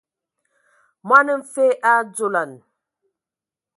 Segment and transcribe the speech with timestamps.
[1.07, 2.51] Mɔn mfǝ a dzolan.